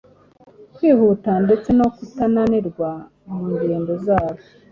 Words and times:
kwihuta 0.75 1.31
ndetse 1.45 1.69
no 1.79 1.87
kutananirwa 1.95 2.89
mu 3.33 3.43
ngendo 3.53 3.93
zabo, 4.05 4.39